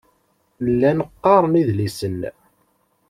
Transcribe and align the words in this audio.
Llan 0.79 0.99
qqaren 1.09 1.53
idlisen. 1.61 2.17